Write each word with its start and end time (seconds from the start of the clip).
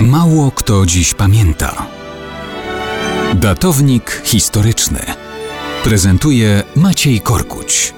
Mało 0.00 0.50
kto 0.50 0.86
dziś 0.86 1.14
pamięta. 1.14 1.86
Datownik 3.34 4.22
historyczny 4.24 5.00
prezentuje 5.84 6.62
Maciej 6.76 7.20
Korkuć. 7.20 7.94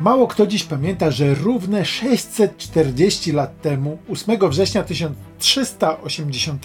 Mało 0.00 0.26
kto 0.26 0.46
dziś 0.46 0.64
pamięta, 0.64 1.10
że 1.10 1.34
równe 1.34 1.84
640 1.84 3.32
lat 3.32 3.60
temu, 3.60 3.98
8 4.08 4.50
września 4.50 4.82
1380 4.82 6.64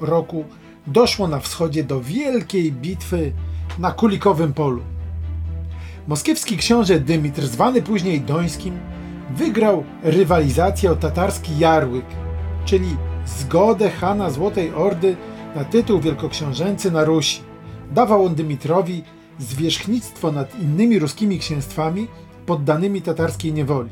roku, 0.00 0.44
doszło 0.86 1.28
na 1.28 1.40
wschodzie 1.40 1.84
do 1.84 2.00
wielkiej 2.00 2.72
bitwy 2.72 3.32
na 3.78 3.90
Kulikowym 3.90 4.52
Polu. 4.52 4.82
Moskiewski 6.08 6.56
książę 6.56 7.00
Dymitr, 7.00 7.46
zwany 7.46 7.82
później 7.82 8.20
Dońskim, 8.20 8.78
wygrał 9.30 9.84
rywalizację 10.02 10.92
o 10.92 10.96
tatarski 10.96 11.58
Jarłyk, 11.58 12.06
czyli 12.64 12.96
zgodę 13.26 13.90
Hana 13.90 14.30
Złotej 14.30 14.74
Ordy 14.74 15.16
na 15.56 15.64
tytuł 15.64 16.00
wielkoksiążęcy 16.00 16.90
na 16.90 17.04
Rusi. 17.04 17.40
Dawał 17.90 18.26
on 18.26 18.34
Dymitrowi 18.34 19.02
zwierzchnictwo 19.38 20.32
nad 20.32 20.60
innymi 20.60 20.98
ruskimi 20.98 21.38
księstwami 21.38 22.08
poddanymi 22.46 23.02
tatarskiej 23.02 23.52
niewoli. 23.52 23.90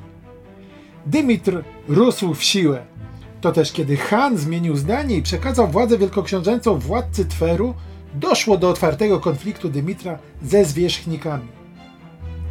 Dymitr 1.07 1.63
rósł 1.89 2.35
w 2.35 2.43
siłę. 2.45 2.83
To 3.41 3.53
też 3.53 3.73
kiedy 3.73 3.97
Han 3.97 4.39
zmienił 4.39 4.77
zdanie 4.77 5.17
i 5.17 5.23
przekazał 5.23 5.69
władzę 5.69 5.99
wielkoksiążęcą 5.99 6.79
władcy 6.79 7.25
Tweru, 7.25 7.75
doszło 8.15 8.57
do 8.57 8.69
otwartego 8.69 9.21
konfliktu 9.21 9.69
Dymitra 9.69 10.19
ze 10.43 10.65
zwierzchnikami. 10.65 11.49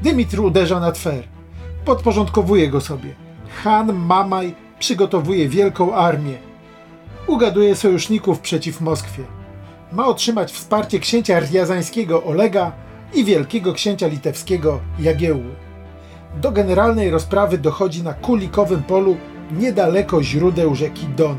Dymitr 0.03 0.39
uderza 0.39 0.80
na 0.80 0.91
Twer. 0.91 1.38
Podporządkowuje 1.89 2.70
go 2.70 2.81
sobie. 2.81 3.16
Han 3.63 3.93
Mamaj 3.93 4.55
przygotowuje 4.80 5.50
wielką 5.50 5.95
armię. 5.95 6.38
Ugaduje 7.27 7.75
sojuszników 7.75 8.39
przeciw 8.39 8.81
Moskwie. 8.81 9.23
Ma 9.91 10.08
otrzymać 10.08 10.52
wsparcie 10.52 10.99
księcia 10.99 11.39
rjazańskiego 11.39 12.23
Olega 12.23 12.72
i 13.14 13.23
wielkiego 13.23 13.73
księcia 13.73 14.08
litewskiego 14.08 14.80
Jagiełły. 14.99 15.55
Do 16.41 16.52
generalnej 16.52 17.09
rozprawy 17.09 17.58
dochodzi 17.58 18.03
na 18.03 18.14
Kulikowym 18.14 18.83
polu 18.83 19.17
niedaleko 19.52 20.23
źródeł 20.23 20.75
rzeki 20.75 21.08
Don. 21.08 21.38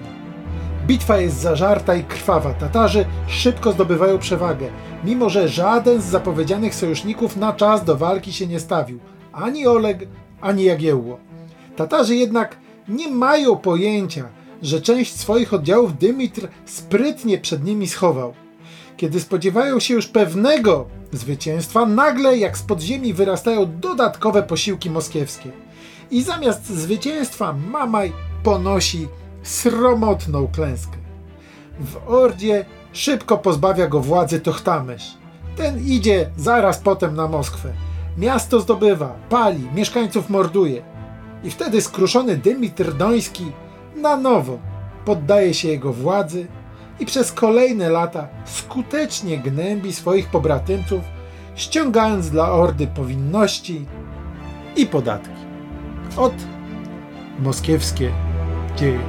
Bitwa 0.87 1.17
jest 1.17 1.41
zażarta 1.41 1.95
i 1.95 2.05
krwawa. 2.05 2.55
Tatarzy 2.55 3.05
szybko 3.27 3.73
zdobywają 3.73 4.19
przewagę, 4.19 4.69
mimo 5.05 5.29
że 5.29 5.49
żaden 5.49 6.01
z 6.01 6.05
zapowiedzianych 6.05 6.75
sojuszników 6.75 7.37
na 7.37 7.53
czas 7.53 7.85
do 7.85 7.97
walki 7.97 8.33
się 8.33 8.47
nie 8.47 8.61
stawił. 8.61 8.99
Ani 9.33 9.67
Oleg, 9.67 10.09
ani 10.41 10.65
Jagiełło. 10.65 11.19
Tatarzy 11.77 12.17
jednak 12.17 12.57
nie 12.89 13.09
mają 13.09 13.57
pojęcia, 13.57 14.29
że 14.63 14.81
część 14.81 15.17
swoich 15.17 15.55
oddziałów 15.55 15.99
Dymitr 15.99 16.49
sprytnie 16.65 17.39
przed 17.39 17.65
nimi 17.65 17.89
schował. 17.89 18.35
Kiedy 18.97 19.21
spodziewają 19.21 19.81
się 19.81 19.95
już 19.95 20.07
pewnego 20.07 20.87
zwycięstwa, 21.13 21.87
nagle 21.87 22.39
jak 22.39 22.59
z 22.59 22.63
podziemi 22.63 23.15
wyrastają 23.15 23.81
dodatkowe 23.81 24.43
posiłki 24.43 24.91
moskiewskie. 24.91 25.51
I 26.11 26.23
zamiast 26.23 26.67
zwycięstwa 26.67 27.53
Mamaj 27.53 28.13
ponosi 28.43 29.09
sromotną 29.43 30.49
klęskę. 30.49 30.97
W 31.81 31.97
Ordzie 32.13 32.65
szybko 32.93 33.39
pozbawia 33.39 33.87
go 33.87 34.01
władzy 34.01 34.41
Tochtamysz. 34.41 35.15
Ten 35.57 35.87
idzie 35.87 36.31
zaraz 36.37 36.79
potem 36.79 37.15
na 37.15 37.29
Moskwę. 37.29 37.73
Miasto 38.19 38.61
zdobywa, 38.61 39.15
pali, 39.29 39.69
mieszkańców 39.75 40.31
morduje. 40.31 40.83
I 41.45 41.51
wtedy 41.51 41.81
skruszony 41.81 42.37
Dymitr 42.37 42.93
Doński 42.93 43.53
na 43.97 44.17
nowo 44.17 44.59
poddaje 45.05 45.55
się 45.55 45.69
jego 45.69 45.93
władzy 45.93 46.47
i 47.01 47.07
przez 47.07 47.33
kolejne 47.33 47.91
lata 47.91 48.29
skutecznie 48.45 49.39
gnębi 49.39 49.93
swoich 49.93 50.31
pobratymców, 50.31 51.01
ściągając 51.55 52.31
dla 52.31 52.53
Ordy 52.53 52.87
powinności 52.87 53.87
i 54.77 54.87
podatki. 54.87 55.41
Od 56.17 56.35
moskiewskie 57.39 58.13
dzieje. 58.77 59.01